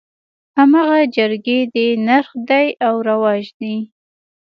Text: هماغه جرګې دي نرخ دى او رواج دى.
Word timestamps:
هماغه 0.57 0.99
جرګې 1.15 1.59
دي 1.73 1.87
نرخ 2.07 2.29
دى 2.49 2.67
او 2.85 2.93
رواج 3.09 3.43
دى. 3.59 3.75